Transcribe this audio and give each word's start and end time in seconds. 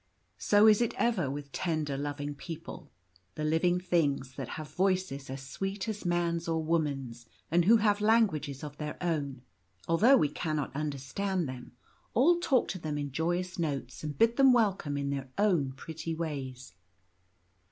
So 0.39 0.65
is 0.67 0.81
it 0.81 0.95
ever 0.97 1.29
with 1.29 1.51
tender, 1.51 1.95
loving 1.95 2.33
people; 2.33 2.89
the 3.35 3.43
living 3.43 3.79
things 3.79 4.33
that 4.33 4.47
have 4.57 4.71
voices 4.73 5.29
as 5.29 5.43
sweet 5.43 5.87
as 5.87 6.05
man's 6.07 6.47
or 6.47 6.63
woman's, 6.63 7.27
and 7.51 7.65
who 7.65 7.77
have 7.77 8.01
languages 8.01 8.63
of 8.63 8.77
their 8.79 8.97
own, 8.99 9.43
although 9.87 10.17
we 10.17 10.29
cannot 10.29 10.75
understand 10.75 11.47
them, 11.47 11.73
all 12.15 12.39
talk 12.39 12.67
to 12.69 12.79
them 12.79 12.97
in 12.97 13.11
joyous 13.11 13.59
notes 13.59 14.03
and 14.03 14.17
bid 14.17 14.37
them 14.37 14.53
welcome 14.53 14.97
in 14.97 15.11
their 15.11 15.29
own 15.37 15.71
pretty 15.73 16.15
ways. 16.15 16.73